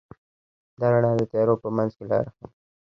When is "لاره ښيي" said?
2.09-2.47